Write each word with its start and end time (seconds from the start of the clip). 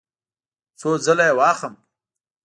څو 0.79 0.89
ځله 1.05 1.25
یی 1.29 1.33
واخلم؟ 1.37 1.75